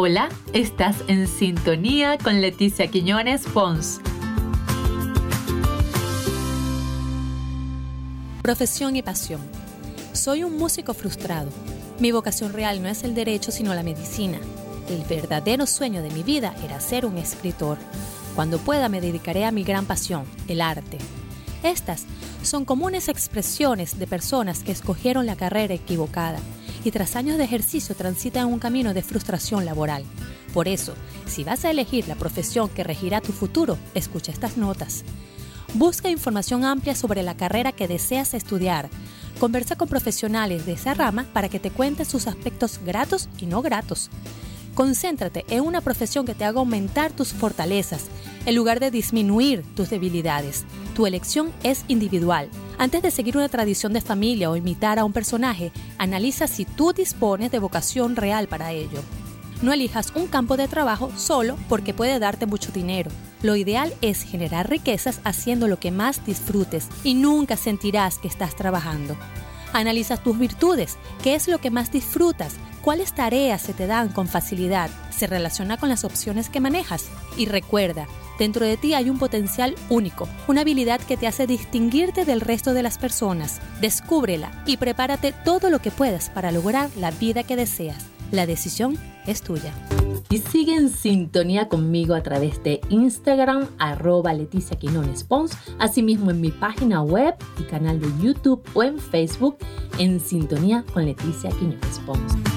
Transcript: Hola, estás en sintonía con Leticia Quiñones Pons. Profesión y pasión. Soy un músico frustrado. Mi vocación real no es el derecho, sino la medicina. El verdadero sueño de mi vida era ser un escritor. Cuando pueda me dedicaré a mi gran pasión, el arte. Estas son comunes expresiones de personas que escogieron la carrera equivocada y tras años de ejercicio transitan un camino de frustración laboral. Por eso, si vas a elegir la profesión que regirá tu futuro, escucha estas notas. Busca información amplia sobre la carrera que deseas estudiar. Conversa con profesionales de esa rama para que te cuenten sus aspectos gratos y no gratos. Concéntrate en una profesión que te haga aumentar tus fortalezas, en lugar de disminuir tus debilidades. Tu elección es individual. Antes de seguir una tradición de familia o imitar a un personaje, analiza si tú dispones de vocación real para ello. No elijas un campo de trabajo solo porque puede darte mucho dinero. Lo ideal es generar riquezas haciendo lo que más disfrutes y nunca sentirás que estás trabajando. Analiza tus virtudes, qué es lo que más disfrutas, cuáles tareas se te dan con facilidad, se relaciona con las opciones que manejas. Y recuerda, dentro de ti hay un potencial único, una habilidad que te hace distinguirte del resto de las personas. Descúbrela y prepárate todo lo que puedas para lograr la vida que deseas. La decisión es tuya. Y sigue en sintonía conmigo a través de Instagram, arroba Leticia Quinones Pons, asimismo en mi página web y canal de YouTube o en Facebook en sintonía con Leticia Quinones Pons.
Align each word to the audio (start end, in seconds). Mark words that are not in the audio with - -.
Hola, 0.00 0.28
estás 0.52 0.94
en 1.08 1.26
sintonía 1.26 2.18
con 2.18 2.40
Leticia 2.40 2.86
Quiñones 2.86 3.44
Pons. 3.46 4.00
Profesión 8.40 8.94
y 8.94 9.02
pasión. 9.02 9.40
Soy 10.12 10.44
un 10.44 10.56
músico 10.56 10.94
frustrado. 10.94 11.50
Mi 11.98 12.12
vocación 12.12 12.52
real 12.52 12.80
no 12.80 12.88
es 12.88 13.02
el 13.02 13.16
derecho, 13.16 13.50
sino 13.50 13.74
la 13.74 13.82
medicina. 13.82 14.38
El 14.88 15.02
verdadero 15.02 15.66
sueño 15.66 16.00
de 16.00 16.10
mi 16.10 16.22
vida 16.22 16.54
era 16.64 16.78
ser 16.78 17.04
un 17.04 17.18
escritor. 17.18 17.76
Cuando 18.36 18.58
pueda 18.58 18.88
me 18.88 19.00
dedicaré 19.00 19.46
a 19.46 19.50
mi 19.50 19.64
gran 19.64 19.84
pasión, 19.84 20.26
el 20.46 20.60
arte. 20.60 20.98
Estas 21.64 22.04
son 22.44 22.64
comunes 22.64 23.08
expresiones 23.08 23.98
de 23.98 24.06
personas 24.06 24.62
que 24.62 24.70
escogieron 24.70 25.26
la 25.26 25.34
carrera 25.34 25.74
equivocada 25.74 26.38
y 26.88 26.90
tras 26.90 27.16
años 27.16 27.36
de 27.36 27.44
ejercicio 27.44 27.94
transitan 27.94 28.46
un 28.46 28.58
camino 28.58 28.94
de 28.94 29.02
frustración 29.02 29.66
laboral. 29.66 30.04
Por 30.54 30.68
eso, 30.68 30.94
si 31.26 31.44
vas 31.44 31.66
a 31.66 31.70
elegir 31.70 32.08
la 32.08 32.14
profesión 32.14 32.70
que 32.70 32.82
regirá 32.82 33.20
tu 33.20 33.32
futuro, 33.32 33.76
escucha 33.94 34.32
estas 34.32 34.56
notas. 34.56 35.04
Busca 35.74 36.08
información 36.08 36.64
amplia 36.64 36.94
sobre 36.94 37.22
la 37.22 37.36
carrera 37.36 37.72
que 37.72 37.88
deseas 37.88 38.32
estudiar. 38.32 38.88
Conversa 39.38 39.76
con 39.76 39.88
profesionales 39.88 40.64
de 40.64 40.72
esa 40.72 40.94
rama 40.94 41.26
para 41.34 41.50
que 41.50 41.60
te 41.60 41.70
cuenten 41.70 42.06
sus 42.06 42.26
aspectos 42.26 42.80
gratos 42.82 43.28
y 43.38 43.44
no 43.44 43.60
gratos. 43.60 44.08
Concéntrate 44.74 45.44
en 45.50 45.64
una 45.64 45.82
profesión 45.82 46.24
que 46.24 46.34
te 46.34 46.46
haga 46.46 46.60
aumentar 46.60 47.12
tus 47.12 47.34
fortalezas, 47.34 48.06
en 48.48 48.54
lugar 48.54 48.80
de 48.80 48.90
disminuir 48.90 49.62
tus 49.76 49.90
debilidades. 49.90 50.64
Tu 50.96 51.06
elección 51.06 51.52
es 51.64 51.84
individual. 51.86 52.48
Antes 52.78 53.02
de 53.02 53.10
seguir 53.10 53.36
una 53.36 53.50
tradición 53.50 53.92
de 53.92 54.00
familia 54.00 54.48
o 54.48 54.56
imitar 54.56 54.98
a 54.98 55.04
un 55.04 55.12
personaje, 55.12 55.70
analiza 55.98 56.46
si 56.46 56.64
tú 56.64 56.94
dispones 56.94 57.50
de 57.50 57.58
vocación 57.58 58.16
real 58.16 58.48
para 58.48 58.72
ello. 58.72 59.02
No 59.60 59.74
elijas 59.74 60.14
un 60.14 60.28
campo 60.28 60.56
de 60.56 60.66
trabajo 60.66 61.12
solo 61.14 61.58
porque 61.68 61.92
puede 61.92 62.18
darte 62.18 62.46
mucho 62.46 62.72
dinero. 62.72 63.10
Lo 63.42 63.54
ideal 63.54 63.92
es 64.00 64.22
generar 64.22 64.70
riquezas 64.70 65.20
haciendo 65.24 65.68
lo 65.68 65.78
que 65.78 65.90
más 65.90 66.24
disfrutes 66.24 66.88
y 67.04 67.12
nunca 67.12 67.58
sentirás 67.58 68.16
que 68.16 68.28
estás 68.28 68.56
trabajando. 68.56 69.14
Analiza 69.74 70.16
tus 70.16 70.38
virtudes, 70.38 70.96
qué 71.22 71.34
es 71.34 71.48
lo 71.48 71.58
que 71.58 71.70
más 71.70 71.92
disfrutas, 71.92 72.54
cuáles 72.80 73.14
tareas 73.14 73.60
se 73.60 73.74
te 73.74 73.86
dan 73.86 74.08
con 74.08 74.26
facilidad, 74.26 74.88
se 75.10 75.26
relaciona 75.26 75.76
con 75.76 75.90
las 75.90 76.04
opciones 76.04 76.48
que 76.48 76.60
manejas. 76.60 77.10
Y 77.36 77.44
recuerda, 77.44 78.06
dentro 78.38 78.64
de 78.64 78.76
ti 78.76 78.94
hay 78.94 79.10
un 79.10 79.18
potencial 79.18 79.74
único, 79.88 80.28
una 80.46 80.62
habilidad 80.62 81.00
que 81.00 81.16
te 81.16 81.26
hace 81.26 81.46
distinguirte 81.46 82.24
del 82.24 82.40
resto 82.40 82.74
de 82.74 82.82
las 82.82 82.98
personas. 82.98 83.60
Descúbrela 83.80 84.62
y 84.66 84.76
prepárate 84.76 85.34
todo 85.44 85.70
lo 85.70 85.80
que 85.80 85.90
puedas 85.90 86.30
para 86.30 86.52
lograr 86.52 86.90
la 86.96 87.10
vida 87.10 87.42
que 87.42 87.56
deseas. 87.56 88.06
La 88.30 88.46
decisión 88.46 88.98
es 89.26 89.42
tuya. 89.42 89.72
Y 90.30 90.38
sigue 90.38 90.74
en 90.74 90.90
sintonía 90.90 91.68
conmigo 91.68 92.14
a 92.14 92.22
través 92.22 92.62
de 92.62 92.80
Instagram, 92.90 93.66
arroba 93.78 94.34
Leticia 94.34 94.76
Quinones 94.76 95.24
Pons, 95.24 95.52
asimismo 95.78 96.30
en 96.30 96.40
mi 96.40 96.50
página 96.50 97.02
web 97.02 97.34
y 97.58 97.62
canal 97.64 98.00
de 98.00 98.08
YouTube 98.22 98.62
o 98.74 98.82
en 98.82 98.98
Facebook 98.98 99.56
en 99.98 100.20
sintonía 100.20 100.84
con 100.92 101.06
Leticia 101.06 101.50
Quinones 101.50 101.98
Pons. 102.04 102.47